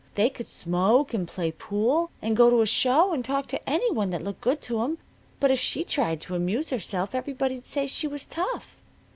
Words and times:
They 0.15 0.31
could 0.31 0.47
smoke, 0.47 1.13
and 1.13 1.27
play 1.27 1.51
pool, 1.51 2.09
and 2.23 2.35
go 2.35 2.49
to 2.49 2.61
a 2.61 2.65
show, 2.65 3.11
and 3.13 3.23
talk 3.23 3.45
to 3.49 3.69
any 3.69 3.91
one 3.91 4.09
that 4.09 4.23
looked 4.23 4.41
good 4.41 4.59
to 4.61 4.81
'em. 4.81 4.97
But 5.39 5.51
if 5.51 5.59
she 5.59 5.83
tried 5.83 6.21
to 6.21 6.33
amuse 6.33 6.71
herself 6.71 7.13
everybody'd 7.13 7.65
say 7.67 7.85
she 7.85 8.07
was 8.07 8.25
tough. 8.25 8.77